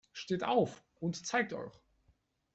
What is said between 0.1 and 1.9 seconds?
Steht auf und zeigt euch!